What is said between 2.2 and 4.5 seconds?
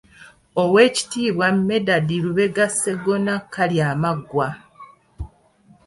Lubega Sseggona Kalyamaggwa.